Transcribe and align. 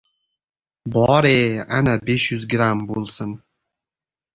Bor-e, 0.95 1.35
ana 1.77 1.95
besh 2.07 2.29
yuz 2.35 2.49
gramm 2.57 2.87
boʻlsin. 2.93 3.41